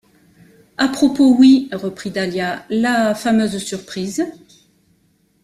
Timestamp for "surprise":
3.59-4.25